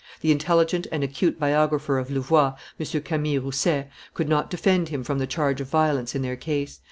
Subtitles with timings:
[0.21, 3.01] The intelligent and acute biographer of Louvois, M.
[3.03, 6.79] Camille Rousset, could not defend him from the charge of violence in their case.